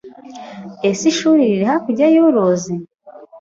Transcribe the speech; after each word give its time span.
Ese 0.89 1.03
ishuri 1.11 1.41
riri 1.49 1.65
hakurya 1.71 2.07
yuruzi? 2.15 2.73